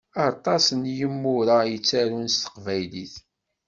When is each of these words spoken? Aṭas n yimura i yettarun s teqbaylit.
Aṭas 0.29 0.65
n 0.79 0.81
yimura 0.97 1.57
i 1.63 1.69
yettarun 1.71 2.27
s 2.33 2.35
teqbaylit. 2.43 3.15